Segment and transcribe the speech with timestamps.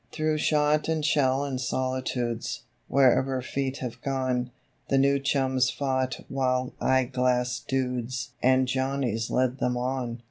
[0.11, 4.49] Through shot and shell and solitudes, Wherever feet have gone,
[4.89, 10.17] The New Chums fought while eye glass dudes And Johnnies led them on.